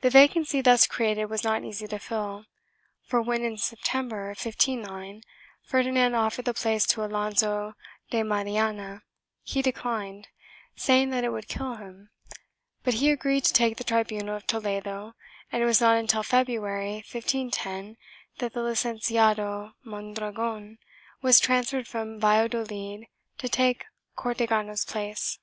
The 0.00 0.08
vacancy 0.08 0.62
thus 0.62 0.86
created 0.86 1.26
was 1.26 1.44
not 1.44 1.64
easy 1.64 1.86
to 1.88 1.98
fill, 1.98 2.46
for 3.02 3.20
when, 3.20 3.44
in 3.44 3.58
September, 3.58 4.28
1509, 4.28 5.20
Ferdinand 5.62 6.14
offered 6.14 6.46
the 6.46 6.54
place 6.54 6.86
to 6.86 7.04
Alonso 7.04 7.74
de 8.10 8.22
Mariana 8.22 9.02
he 9.42 9.60
declined, 9.60 10.28
saying 10.76 11.10
that 11.10 11.24
it 11.24 11.28
would 11.28 11.46
kill 11.46 11.74
him, 11.74 12.08
but 12.84 12.94
he 12.94 13.10
agreed 13.10 13.44
to 13.44 13.52
take 13.52 13.76
the 13.76 13.84
tribunal 13.84 14.34
of 14.34 14.46
Toledo, 14.46 15.12
and 15.52 15.62
it 15.62 15.66
was 15.66 15.78
not 15.82 15.98
until 15.98 16.22
February, 16.22 17.04
1510, 17.12 17.98
that 18.38 18.54
the 18.54 18.60
Licenciado 18.62 19.74
Mondragon 19.84 20.78
was 21.20 21.38
transferred 21.38 21.86
from 21.86 22.18
Valladolid 22.18 23.08
to 23.36 23.48
take 23.50 23.84
Cortegano's 24.16 24.86
place. 24.86 25.38